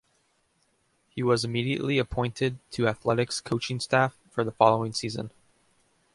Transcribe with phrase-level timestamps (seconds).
[1.09, 5.29] He was immediately appointed to Athletic's coaching staff for the following season.